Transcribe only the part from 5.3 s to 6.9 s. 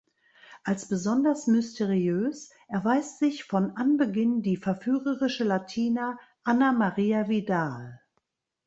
Latina Anna